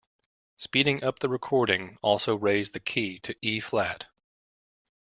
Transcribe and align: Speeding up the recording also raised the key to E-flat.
Speeding 0.57 1.03
up 1.03 1.19
the 1.19 1.29
recording 1.29 1.99
also 2.01 2.35
raised 2.35 2.73
the 2.73 2.79
key 2.79 3.19
to 3.19 3.35
E-flat. 3.43 4.07